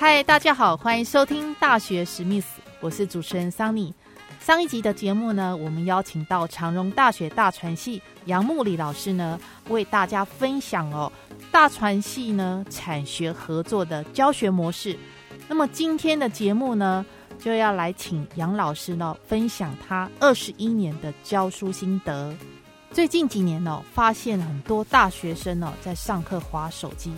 [0.00, 3.92] 嗨，大家好，欢迎收听《大学史密斯》，我是主持人桑尼。
[4.38, 11.12] 上一集的节目呢，我们邀请到长荣大学大传系杨木里老师呢，为大家分享哦
[11.50, 14.96] 大传系呢产学合作的教学模式。
[15.48, 17.04] 那么今天的节目呢，
[17.36, 22.32] 就要来请杨老师呢分享他二十一年的教书心得。
[22.92, 27.12] 最近几年呢，发现很多大学生呢在上课划手机。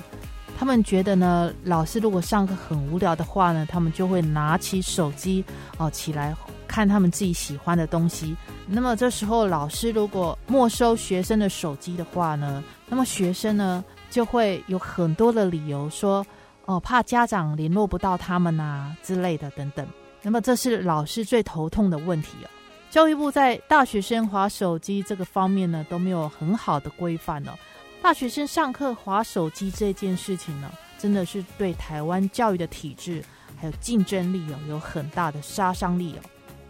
[0.60, 5.42] 他们觉得呢，老师如果上课很无聊的话呢，他们就会拿起手机
[5.78, 6.36] 哦起来
[6.68, 8.36] 看他们自己喜欢的东西。
[8.66, 16.24] 那么这时候老师如果没收学生的手机的话呢，那么学生呢就会有很多的理由说
[16.66, 19.86] 哦，怕家长联络不到他们啊之类的等等。
[20.20, 22.46] 那么这是老师最头痛的问题哦。
[22.90, 27.52] 教育部在大学生划手机这个方面呢都没有很好的规范哦。
[28.02, 33.22] 大学生上课划手机这件事情呢，真的是对台湾教育的体制
[33.56, 36.20] 还有竞争力哦，有很大的杀伤力哦。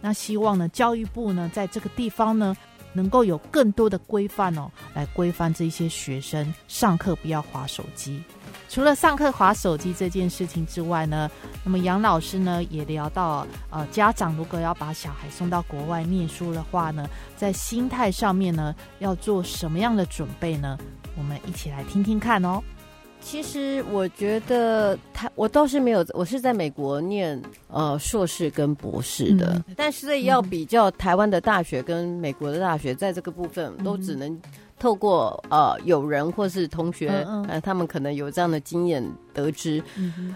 [0.01, 2.55] 那希望呢，教育部呢，在这个地方呢，
[2.91, 8.21] 能够有更多的规范哦，来规范这些学生上课不要划手机。
[8.67, 11.31] 除了上课划手机这件事情之外呢，
[11.63, 20.77] 那么杨老师呢也聊到，呃，家长如果要把小孩送到国外念书的话呢，在心态上面呢，要做什么样的准备呢？
[21.17, 22.61] 我们一起来听听看哦。
[23.19, 34.39] 其实我觉得他，我倒是没有，我是在美国念呃硕士跟博士的，但是要比较台湾的大学跟美国的大学，在这个部分都只能。
[34.81, 37.07] 透过呃友人或是同学，
[37.47, 39.79] 呃他们可能有这样的经验得知，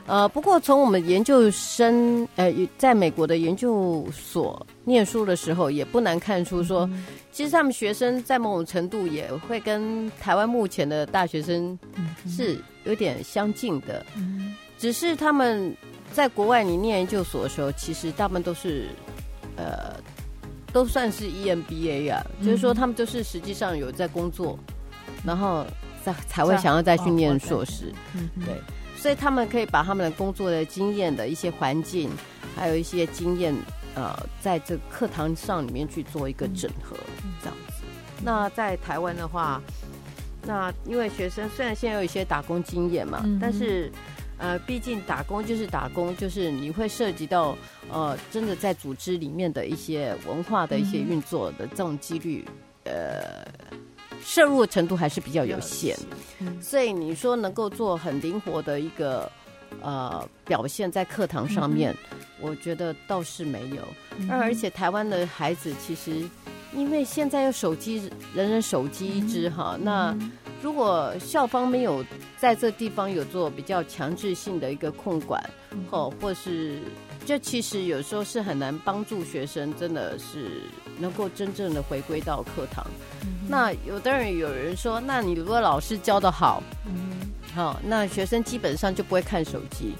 [0.05, 6.87] 呃不过从我们研究生呃在美国的研究所念书的时候，也不难看出说，
[7.31, 11.77] 其实他们学生在某种程度也会跟台湾目前的大学生
[12.27, 14.05] 是有点相近的，
[14.77, 15.75] 只是他们
[16.13, 18.89] 在国外你念研究所的时候，其实他们都是
[19.55, 19.95] 呃。
[20.75, 24.59] 都算是 EMBA 啊，就是说他们就是实际上有在工作，
[25.25, 25.65] 然后
[26.03, 27.93] 才才会想要再去念硕士，
[28.43, 28.59] 对，
[28.97, 32.09] 所以他们可以把他们的工作的经验的一些环境，
[32.57, 33.55] 还有一些经验，
[33.95, 36.97] 呃，在这课堂上里面去做一个整合，
[37.41, 37.85] 这样子。
[38.21, 39.61] 那在台湾的话，
[40.45, 43.89] 那因为学生虽然现在有一些打工经验嘛，但是。
[44.37, 47.57] 呃，毕竟打工就是打工，就是你会涉及到
[47.89, 52.43] 呃，真的在组织里面的一些文化的一些运作的这种几率，
[52.83, 53.47] 呃，
[54.21, 55.97] 摄入程度还是比较有限。
[56.61, 59.31] 所以你说能够做很灵活的一个
[59.81, 61.95] 呃表现在课堂上面，
[62.41, 63.81] 我觉得倒是没有。
[64.29, 66.27] 而而且台湾的孩子其实
[66.73, 70.13] 因为现在有手机，人人手机一支哈，那。
[70.65, 72.03] 如果校方没有
[72.39, 75.39] 在这地方有做比较强制性的一个控管，
[75.91, 76.79] 哦，或是，
[77.23, 80.63] 这其实有时候是很难帮助学生，真的是
[80.97, 82.83] 能够真正的回归到课堂。
[83.47, 86.63] 那有的人有人说，那你如果老师教的好，
[87.53, 89.93] 好，那学生基本上就不会看手机。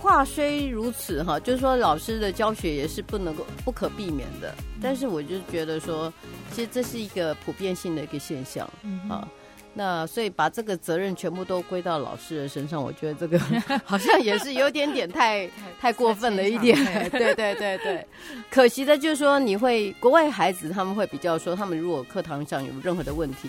[0.00, 4.52] 话虽如此，哈，就是说老师的教学也是不能够不可避免的。
[4.80, 6.12] 但是我就觉得说，
[6.50, 8.68] 其实这是一个普遍性的一个现象，
[9.08, 9.28] 啊。
[9.74, 13.38] 那所以把这个责任全部都归到老师的身上，我觉得这个
[13.84, 15.48] 好像也是有点点太
[15.80, 16.76] 太过分了一点。
[17.10, 18.06] 对对对对，
[18.50, 23.48] 可惜的就是说，你会国外孩子他们会比较说，他们如果课堂上有任何的问题，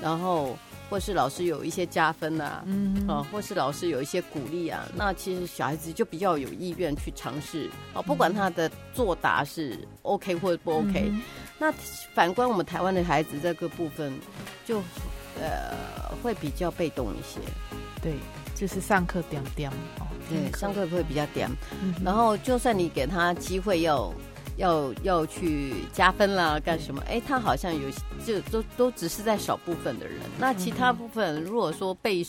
[0.00, 0.56] 然后
[0.88, 11.12] 或是老师有一些加分啊，嗯啊，或是老师有一些鼓励啊，那其实小孩子就比较有意愿去尝试啊，不管他的作答是 OK 或者不 OK。
[11.58, 11.70] 那
[12.14, 14.18] 反观我们台湾的孩子这个部分
[14.64, 14.82] 就。
[15.40, 17.40] 呃，会比较被动一些，
[18.02, 18.12] 对，
[18.54, 21.48] 就是上课点点哦，对，上课会比较点，
[22.04, 24.12] 然后就算你给他机会要
[24.58, 27.02] 要要去加分啦，干什么？
[27.08, 27.88] 哎，他好像有
[28.26, 32.24] 就都都只是在少部分的人，那其他部分如果说被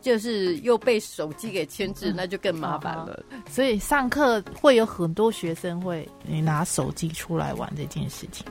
[0.00, 3.22] 就是又被手机给牵制，那就更麻烦了。
[3.48, 8.44] 所以上课会有很多学生会拿手机出来玩这件事情。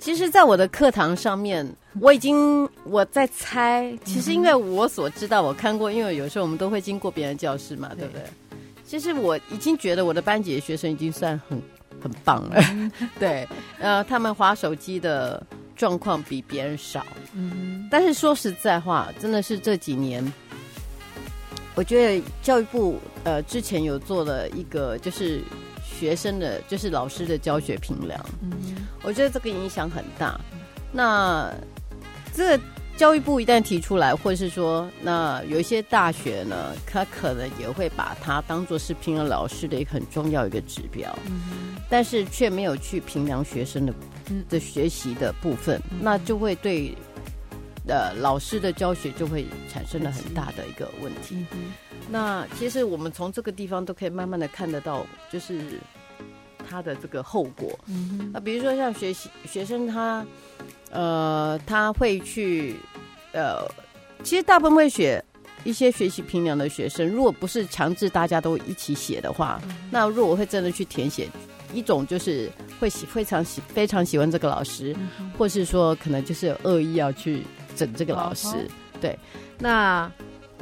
[0.00, 1.66] 其实，在我的课堂上面，
[2.00, 3.94] 我已经我在猜。
[4.02, 8.22] 其实，因为我所知道，我看过，因为有时候我们都会经过别人教室嘛，对不对？
[8.84, 11.62] 其实我已经觉得我的班级的学生已经算很
[12.02, 12.56] 很棒了。
[13.20, 13.46] 对，
[13.78, 17.06] 呃，他们划手机的状况比别人少。
[17.34, 20.24] 嗯，但是说实在话，真的是这几年，
[21.74, 25.42] 我觉得教育部呃之前有做了一个就是。
[26.00, 28.50] 学生的就是老师的教学评量，嗯，
[29.02, 30.40] 我觉得这个影响很大。
[30.90, 31.52] 那
[32.32, 32.64] 这个
[32.96, 43.92] 教育部一旦提出来，或者是说，那有一些大学呢，他可能也会把它当做是评量老师的一个很重要一个指标，嗯，但是却没有去评量学生的
[44.48, 46.96] 的学习的部分，那就会对
[47.86, 51.44] 呃老师的教学就会产生了很大的一个问题。
[52.12, 55.78] 那其实我们从这个地方都可以慢慢的看得到，就是
[56.68, 57.78] 他的这个后果。
[57.86, 60.26] 嗯那比如说像学习学生他，
[60.90, 62.74] 呃，他会去，
[63.32, 63.64] 呃，
[64.24, 65.24] 其实大部分会写
[65.62, 71.28] 一些学习评量的学生，如果不是强制大家都一起写的话，那如果会真的去填写，
[71.72, 74.96] 一种就是会喜非常喜非常喜欢这个老师，
[75.38, 77.44] 或是说可能就是恶意要去
[77.76, 78.68] 整这个老师，
[79.00, 79.16] 对，
[79.60, 80.10] 那。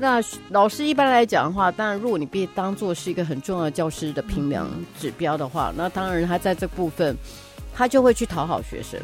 [0.00, 7.16] 那老师一般来讲的话，当然，如果你被当做是一个很重要的教师的评量指标的话，那当然他在这部分，
[7.74, 9.00] 他就会去讨好学生，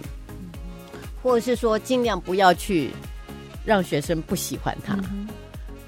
[1.20, 2.91] 或者是说尽量不要去
[3.64, 4.96] 让学生不喜欢他。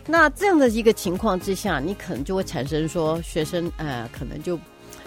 [0.09, 4.59] 那这样的一个情况之下，你可能就会产生说学生呃，可能就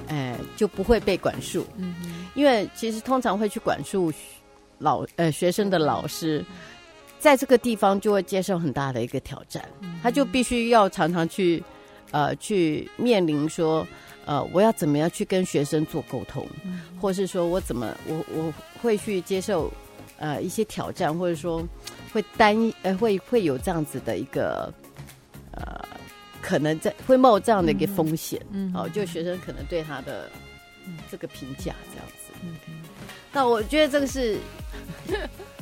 [0.08, 1.68] 呃就不会被管束。
[1.76, 1.94] 嗯，
[2.36, 4.14] 因为其实通常会去管束
[4.78, 6.42] 老呃学生的老师。
[7.20, 9.64] 在这个地方就会接受很大的一个挑战，
[10.02, 11.62] 他就必须要常常去，
[12.12, 13.86] 呃，去面临说，
[14.26, 16.48] 呃，我要怎么样去跟学生做沟通，
[17.00, 19.70] 或是说我怎么我我会去接受
[20.18, 21.62] 呃一些挑战，或者说
[22.14, 24.74] 会担呃会会有这样子的一个
[25.52, 25.86] 呃
[26.42, 30.30] 可能在会冒这样的一个风险，嗯哦，就学生可能对他的
[31.12, 32.32] 这个评价这样子，
[33.34, 34.38] 那我觉得这个是。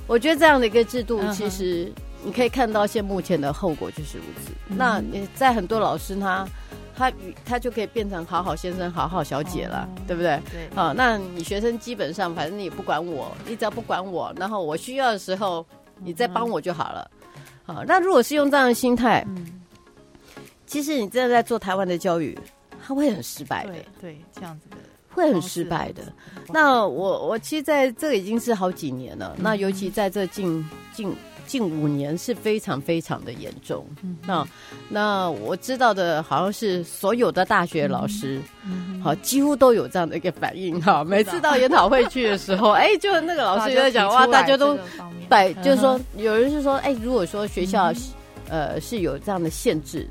[0.07, 1.91] 我觉得这样的一个制度，其实
[2.23, 4.51] 你可以看到，现目前的后果就是如此。
[4.67, 6.47] 那你在很多老师他
[6.95, 7.11] 他
[7.45, 10.41] 他就可以变成好好先生、好好小姐了，对不对？
[10.51, 10.69] 对。
[10.73, 15.65] 好，那你学生基本上反正你也不管我，你只要不管我，然后我需要的时候
[15.99, 17.11] 你再帮我就好了。
[17.65, 19.61] 好，那如果是用这样的心态，嗯，
[20.65, 22.37] 其实你真的在做台湾的教育，
[22.85, 23.73] 他会很失败的。
[24.01, 24.77] 对，这样子的。
[25.17, 26.03] 会很失败的。
[26.49, 29.35] 那我我其实在这已经是好几年了。
[29.39, 31.11] 那尤其在这近近
[31.47, 33.83] 近五年是非常非常的严重。
[34.27, 34.47] 那
[34.89, 38.39] 那我知道的好像是所有的大学老师，
[39.03, 41.03] 好几乎都有这样的一个反应哈。
[41.03, 44.77] 每次到研讨会去的时候， 哎，就那个老师就在讲哇，大家都
[45.27, 47.91] 摆，就是说有人是说，哎，如果说学校
[48.49, 50.07] 呃是有这样的限制，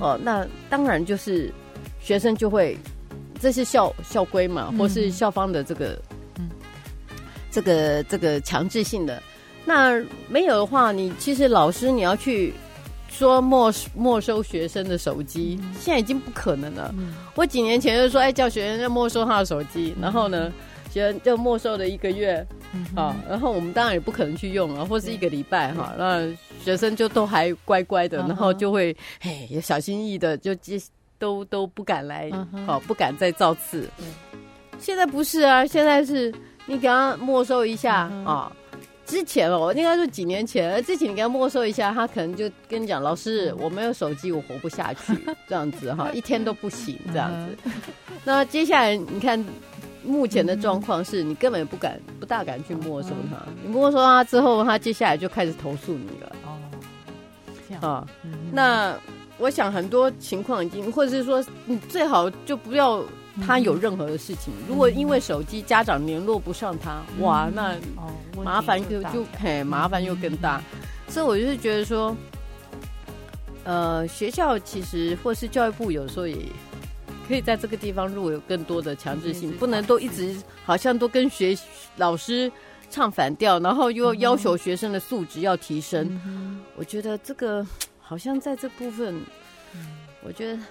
[0.00, 1.52] 哦，那当然就是
[2.00, 2.74] 学生就会。
[3.40, 5.98] 这是校校规嘛，或是校方的这个，
[6.38, 6.48] 嗯，
[7.50, 9.22] 这个这个强制性的。
[9.64, 12.54] 那没有的话，你其实老师你要去
[13.10, 16.94] 说没没收学生的手机，现在已经不可能了。
[17.34, 20.52] 我几年前就说，哎，叫学生要没收他的手机，然后呢，
[20.90, 22.46] 学生就没收了一个月，
[22.94, 26.26] 啊，然后我们当然也不可能去用啊，或是一个礼拜哈，那
[26.64, 30.80] 学生就都还乖乖的，然后就会嘿小心翼翼的就接。
[31.18, 32.30] 都都不敢来，
[32.66, 33.88] 好不敢再造次。
[34.78, 36.32] 现在不是啊，现在是
[36.66, 38.52] 你给他没收一下啊。
[39.06, 45.16] 之前哦，应该说几年前，之前你给他没收一下，他可能就跟你讲：“老师，我没有手机，我活不下去。
[45.46, 47.70] ”这样子哈，一天都不行这样子。
[48.24, 49.42] 那接下来你看，
[50.04, 53.46] 目前的状况是你根本不敢、不大敢去没收他。
[53.62, 56.36] 你没收他之后，他接下来就开始投诉你了。
[56.44, 56.58] 哦，
[57.68, 58.06] 这样啊，
[58.52, 58.94] 那。
[59.38, 63.04] 我想很多情况已经，或者是说，你最好就不要
[63.46, 64.50] 他有任何的事情。
[64.66, 67.76] 如果因为手机家长联络不上他，哇，那
[68.42, 70.62] 麻烦就就嘿，麻烦又更大。
[71.06, 72.16] 所以我就是觉得说，
[73.64, 76.36] 呃，学校其实或是教育部有时候也
[77.28, 81.54] 可以在这个地方，如果有更多的强制性，不能都一直好像都跟学
[81.98, 82.50] 老师
[82.90, 86.18] 唱反调，然后又要求学生的素质要提升。
[86.74, 87.66] 我觉得这个。
[88.08, 89.20] 好像在这部分，
[90.22, 90.62] 我觉得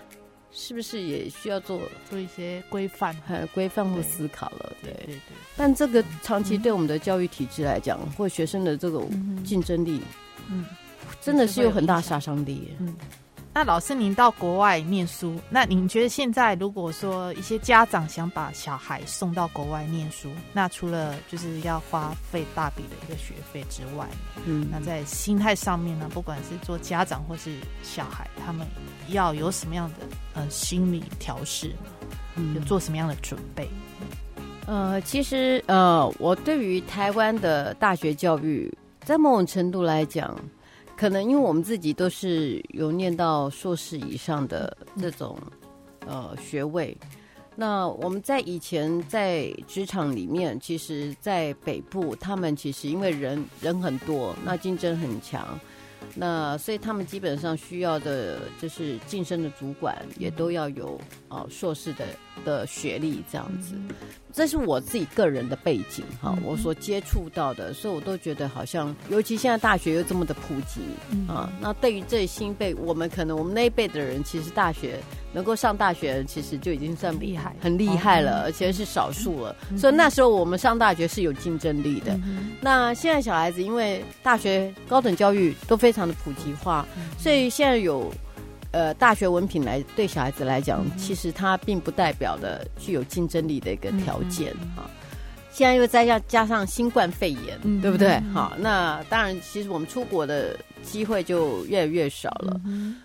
[0.53, 3.13] 是不是也需要做做一些规范、
[3.53, 4.73] 规范或思考了？
[4.81, 4.93] 对。
[5.05, 5.15] 对。
[5.15, 5.19] 对。
[5.57, 9.09] 但这个长期对我们的教育体制来讲，或学生的这种
[9.43, 9.99] 竞争力，
[10.49, 10.65] 嗯，
[11.19, 12.73] 真的是有很大杀伤力。
[12.79, 12.95] 嗯，
[13.57, 24.05] 那老师，您到国外念书，那您觉得现在如果说一些家长想把小孩送到国外念书，那除了就是要花费大笔的一个学费之外，
[24.43, 28.67] 嗯，那在心态上面呢，不管是做家长或是小孩，他们
[29.07, 31.69] 要有什么样的呃心理调试
[32.35, 32.55] 呢？
[32.55, 33.69] 有做什么样的准备？
[34.65, 38.69] 呃，其实呃，我对于台湾的大学教育，
[39.05, 40.37] 在某种程度来讲。
[40.95, 45.37] 可能因为我们自己都是有念到硕士以上的这种
[46.07, 46.97] 呃学位，
[47.55, 55.59] 那我们在以前在职场里面，其实，在北部，他们其实因为人人很多，那竞争很强，
[56.13, 62.05] 那所以他们基本上需要的就是晋升的主管也都要有啊硕士的
[62.43, 63.75] 的学历这样子。
[64.31, 70.81] 这是我自己个人的背景哈，我所接触到的，所以我都觉得好像，尤其现在大学又这么的普及
[71.27, 74.99] 啊，那对于这新辈，我们可能我们那一辈的人，其实大学
[75.35, 79.55] 能够上大学，其实就已经算厉害，很厉害了，而且是少数了。
[79.77, 82.17] 所以那时候我们上大学是有竞争力的。
[82.61, 86.85] 那现在小孩子因为大学高等教育都非常的普及化，
[87.19, 88.11] 所以现在有。
[88.71, 94.83] 呃，大学文凭来对小孩子来讲，其实它并不代表的具有竞争力的一个条件哈。
[95.49, 98.19] 现在又再加加上新冠肺炎，对不对？
[98.33, 102.59] 好，那当然，其实我们出国的机会就越来越少了。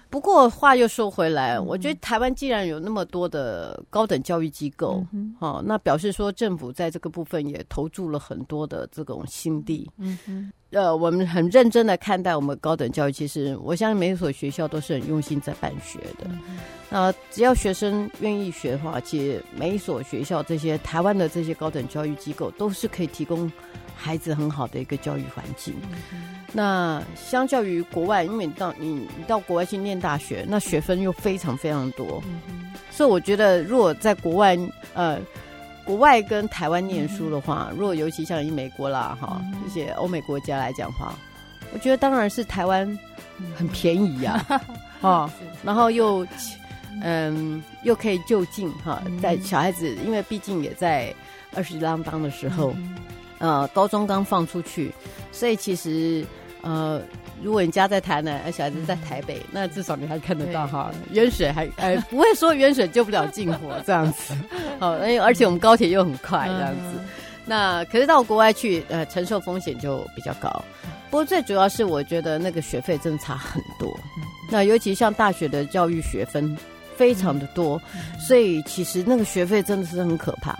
[0.08, 5.04] 不过话又说回来，我觉得台湾既然有那么多的高等教育机构，
[5.38, 9.88] 哦，那表示说政府在这个部分也投注了很多的这种心力。
[9.98, 13.12] 嗯哼，呃，我们很认真的看待我们高等教育。
[13.12, 16.28] 其实，我相信每一所学校都是很用心在办学的。
[16.90, 23.50] 那只要学生愿意学的话，其实每一所学校这些台湾的这些高等教育机构都是可以提供
[23.94, 25.72] 孩子很好的一个教育环境。
[26.52, 32.22] 那相较于国外，因为你到你你到国外去念大学，那学分又非常非常多，
[32.90, 34.58] 所以我觉得如果在国外
[34.94, 35.18] 呃
[35.84, 41.14] 国外跟台湾念书的话，如果尤其像以美国啦哈一些欧美国家来讲话，
[41.72, 42.98] 我觉得当然是台湾
[43.56, 44.44] 很便宜呀，
[45.00, 45.30] 啊，
[45.62, 46.26] 然后又
[47.02, 51.14] 嗯又可以就近哈，在小孩子因为毕竟也在
[51.54, 52.74] 二十啷当的时候，
[53.40, 54.92] 呃高中刚放出去，
[55.32, 56.24] 所以其实。
[56.62, 57.00] 呃，
[57.42, 64.34] 如果你家在台南，而小孩子在台北，那至少你还看得到哈，远水还呃 不会说远水救不了近火这样子，
[64.78, 67.00] 好，而而且我们高铁又很快这样子，
[67.46, 70.50] 那可是到国外去，呃，承受风险就比较高。
[71.10, 73.98] 不过最主要是我觉得那个学费真的差很多，
[74.50, 76.54] 那尤其像大学的教育学分
[77.00, 77.80] 非常的多，
[78.28, 80.54] 所以其实那个学费真的是很可怕。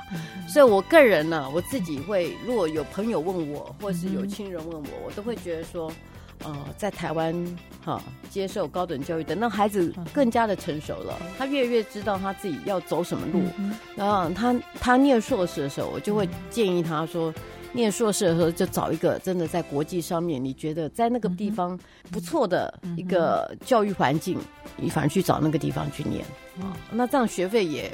[0.49, 5.92] 所以我个人呢，我自己会，如果有朋友问我，或是有亲人问我，我都会觉得说，
[6.42, 7.35] 呃，在台湾
[7.85, 13.42] 哈接受高等教育，等到孩子更加的成熟了，他越越知道他自己要走什么路，
[13.94, 17.30] 然后他他念硕士的时候，我就会建议他说，
[17.73, 21.78] 念硕士的时候就找一个真的在国际上面你觉得在那个地方
[22.11, 26.25] 不错的一个教育环境，你反而去找那个地方去念
[26.61, 27.91] 啊，那这样学费也。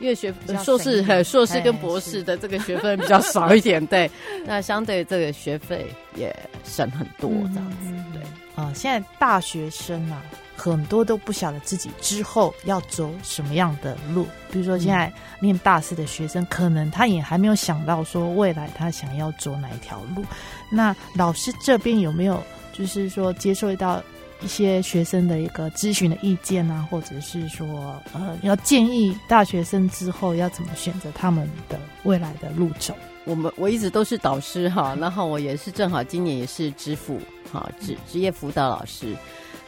[0.00, 0.32] 因为学
[0.62, 4.08] 硕士、硕士跟博士的这个学分比较少一点，对，
[4.46, 6.32] 那相对这个学费也
[6.62, 8.22] 省很多，这样子，对。
[8.54, 10.22] 啊，现在大学生啊，
[10.56, 14.24] 很多都不晓得自己之后要走什么样的路。
[14.52, 20.24] 比如说，现在念大四的学生，可能他也还没有想到说未来他想要走哪一条路。
[20.70, 22.40] 那老师这边有没有
[22.72, 24.00] 就是说接受到？
[24.40, 32.94] 一些学生的一个咨询的意见啊，或者是说，呃，要建议大学生之后要怎么选择他们的未来的路走。
[33.24, 37.20] 我们我一直都是导师哈，然后我也是正好今年也是支付
[37.52, 39.14] 哈职职业辅导老师。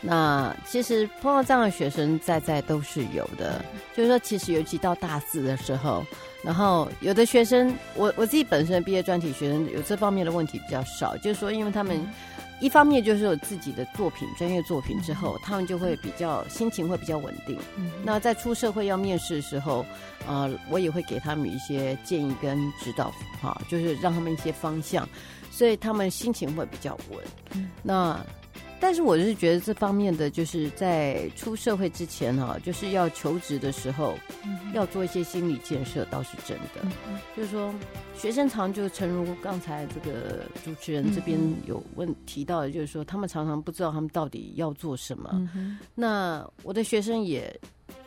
[0.01, 3.63] 那其实碰到这样的学生在在都是有的，
[3.95, 6.03] 就是说其实尤其到大四的时候，
[6.43, 12.01] 然后有的学生，我我自己本身毕业专题学生有这方面的问题比较少，就是说因为他们。
[12.61, 17.59] 一方面就是有自己的作品、专业作品之后，他们就会比较心情会比较稳定。
[18.05, 19.85] 那在出社会要面试的时候，
[20.27, 25.09] 呃，我也会给他们一些建议跟指导，哈，就是让他们一些方向，
[25.51, 27.65] 所以他们心情会比较稳。
[27.83, 28.19] 那。
[28.81, 34.19] 但是我是觉得这方面的，就是在出社会之前哈，就是要求职的时候，
[34.73, 36.91] 要做一些心理建设，倒是真的。
[37.37, 37.73] 就是说，
[38.17, 45.47] 学生常就诚如刚才这个主持人这边有问提到的，就是说他们常常不知道他们到底要做什么。
[45.95, 47.55] 那我的学生也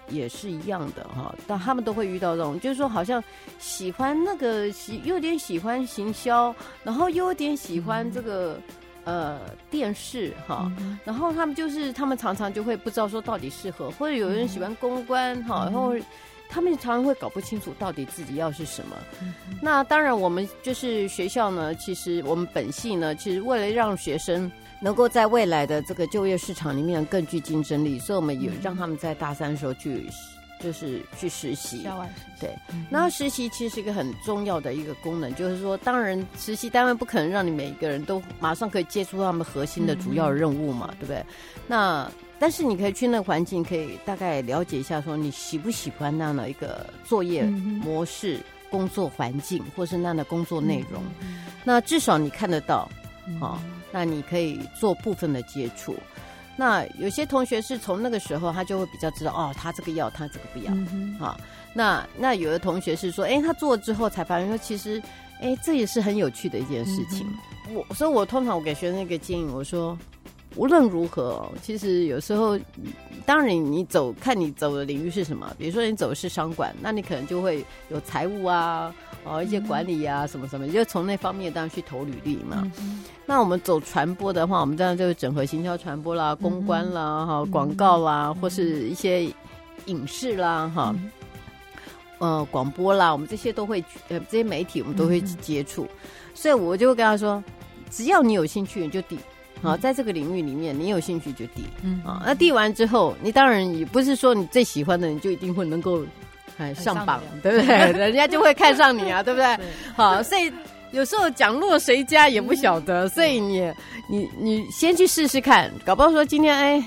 [0.10, 3.24] 也是一样的哈，但他们都会遇到这种，就是说好像
[3.60, 6.54] 喜欢那个喜，有点喜欢行销，
[6.84, 8.60] 然后又有点喜欢这个。
[9.06, 10.72] 呃电视哈，
[11.04, 15.94] 然后他们就是他们常常就会不知道说到底适合，或者有人喜欢公关哈，然后
[16.50, 18.96] 他们常常会搞不清楚到底自己要是什么。
[19.62, 30.08] 那当然，我们就是学校呢，其实我们本系呢，其实为了让学生能够在未来的这个就业市场里面更具竞争力，所以我们也让他们在大三的时候去。
[30.64, 31.86] 就是去实习，
[32.40, 32.56] 对，
[32.90, 41.22] 那实习其实是一个很重要的一个功能，就是说，当然实习单位不可能让你每一个人都马上可以接触他们核心的主要任务嘛，对不对？
[41.68, 48.40] 那但是你可以去那个环境，可以大概了解一下，说你喜不喜欢那样的一个作业模式、
[48.70, 51.04] 工作环境，或是那样的工作内容。
[51.66, 52.90] 那至少你看得到，
[53.38, 55.96] 好，那你可以做部分的接触。
[56.56, 60.72] 那有些同学是从那个时候，他就会比较知道哦，他这个要，他这个不要，
[61.26, 61.38] 啊。
[61.74, 65.02] 那那有的同学是说，哎，他做了之后才发现说，其实，
[65.42, 67.28] 哎，这也是很有趣的一件事情。
[67.74, 69.98] 我所以，我通常我给学生一个建议，我说，
[70.56, 72.60] 无论如何，其实有时候，
[73.26, 78.94] 当然你走看你走的领域是什么，比如说你走的是商管，那你可能就会有财务啊。
[79.26, 82.70] 哦，一些管理啊，什么什么，就从那方面当然去投履历嘛。
[83.26, 89.24] 那我们走传播的话，我们当然就是整合行销传播啦、公关啦、哈广告啦，或是一些
[89.86, 90.94] 影视啦、哈
[92.18, 95.88] 呃广播啦，我们这些都会呃这些媒体我们都会去接触。
[96.34, 97.42] 所以我就会跟他说，
[97.90, 99.18] 只要你有兴趣，你就递。
[99.64, 101.64] 好，在这个领域里面，你有兴趣就递。
[101.82, 106.06] 嗯啊，那递完之后，你当然也不是说你最喜欢的，你就一定会能够。
[106.60, 107.92] 哎，上榜 对不对？
[107.94, 109.58] 人家就会看上你啊， 对不对？
[109.96, 110.54] 好，所以
[110.92, 113.74] 有时候讲落谁家也不晓得，所以你
[114.08, 116.84] 你你先去试试看，搞不好说今天哎，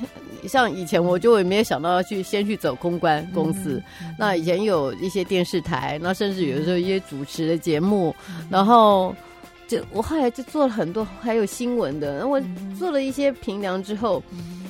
[0.47, 3.83] 像以前我就也没有想到要去先去走公关公司。
[4.17, 8.15] 那以前有一些电视台，那甚至有的时候一些主持的节目，
[8.49, 9.13] 然后
[9.69, 12.15] 就我后来就做了很多，还有新闻的。
[12.15, 12.41] 然后我
[12.79, 14.23] 做了一些评量之后，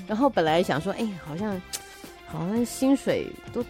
[0.07, 1.61] 然后本来想说，哎，好像
[2.27, 3.65] 好像薪水都。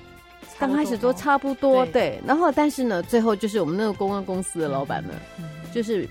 [0.59, 5.13] 刚开始都差不多，对，然后但是呢，最后就是我们那个公关公司的老板呢，
[5.71, 6.09] 就是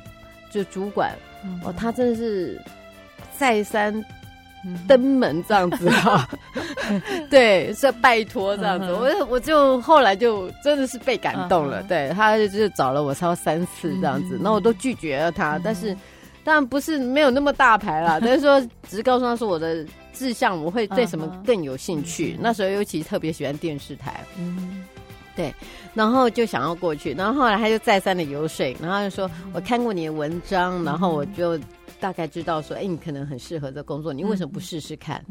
[0.52, 1.16] 就主管
[1.64, 2.62] 哦，他真的是
[3.40, 3.92] 再三
[4.88, 6.28] 登门这样子哈，
[7.30, 15.96] 对，是拜托这样子，我我就后来就真的是被感动了，对他就是找了我超三次这样子，那我都拒绝了他，但是
[16.44, 19.86] 当然不是没有那么大牌了， 但是说只是告诉他说我的。
[20.18, 22.38] 志向我会对什么更有兴趣？
[22.40, 24.82] 那时候尤其特别喜欢电视台，嗯，
[25.36, 25.54] 对，
[25.94, 31.60] 然后就想要过去，然后后来他就再三的游说，然后就说我看过你的文章，然后我就
[32.00, 35.24] 大概知道说，哎，你可能很适合这工作，你为什么不试试看？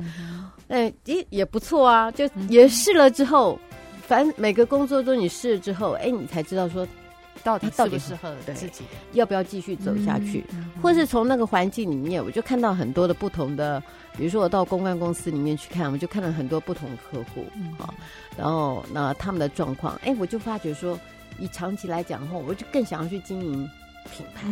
[0.69, 3.59] 哎，也也不错啊，就也试了之后，
[4.07, 6.87] 反正每个工作中你试了之后，哎，你才知道说。
[7.43, 10.43] 到底到底适合自己，要不要继续走下去？
[10.81, 13.83] 或是从那个环境里面，我就看到很多的不同的，
[14.17, 17.45] 比如说我到公关公司里面去看，我就看到很多不同的客户
[17.77, 17.93] 啊，
[18.39, 20.99] 然后那他们的状况，哎，我就发觉说，
[21.39, 23.69] 以长期来讲后，我就更想要去经营
[24.11, 24.49] 品牌，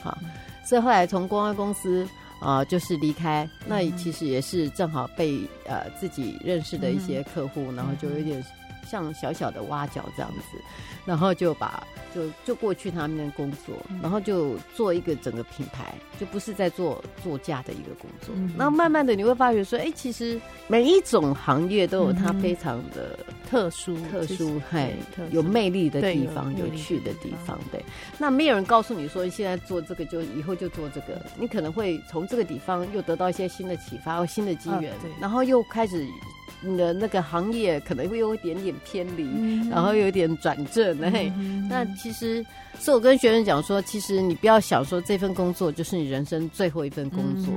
[0.00, 0.16] 好，
[0.64, 2.06] 所以后来从公关公司
[2.40, 8.44] 啊，就是离开，那其实也是正好被呃自己认识的一些客户，然后就有点。
[8.90, 10.58] 像小小的挖角这样子，
[11.06, 18.34] 然后就把就就过去他们那工作，然后就做一个整个品牌，就不是在做作家的一个工作。
[18.56, 23.16] 那慢慢的你会发觉说，哎，其实每一种行业都有它非常的
[23.48, 24.96] 特殊、特殊、嘿
[25.30, 27.56] 有魅力的地方、有趣的地方。
[27.70, 27.80] 对，
[28.18, 36.04] 那没有人告诉你说现在做这个就以后就做这个，你可能会从这个地方又得到一些新的启发或新的机缘，然后又开始。
[36.62, 41.32] 你的那个行业可能会有一点点偏离，然后有点转正，嘿，
[41.68, 42.44] 那其实
[42.78, 47.52] 所以我跟学生讲说，其实你不要想说这份工作就是你人生最后一份工作。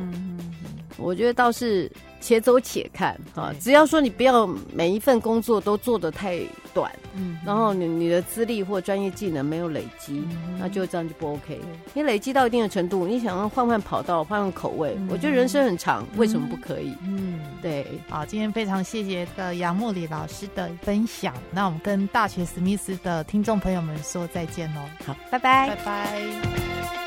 [0.97, 6.39] 我觉得倒是且走且看啊，只要说你不要每一份工作都做得太
[6.73, 10.23] 短，嗯，然后你你的资历或专业技能没有累积，
[10.57, 11.59] 那就这样就不 OK。
[11.93, 16.95] 你累积到一定的程度，你想要换换跑道、换换口味，我觉得人生很长，为什么不可以？
[17.05, 17.85] 嗯，对。
[18.09, 24.81] 好，今天非常谢谢的杨木里老师的分享，那我们跟大学史密斯的听众朋友们说再见喽。
[25.05, 27.02] 好，拜拜，拜拜。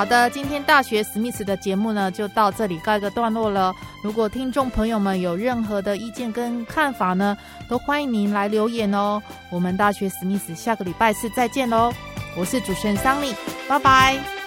[0.00, 3.74] 好的，今天大学史密斯的节目呢，就到这里告一个段落了。
[4.02, 7.36] 如果听众朋友们有任何的意见跟看法呢，
[7.68, 9.22] 都欢迎您来留言哦。
[9.50, 11.92] 我们大学史密斯下个礼拜四再见喽，
[12.34, 13.34] 我是主持人桑尼，
[13.68, 14.39] 拜拜。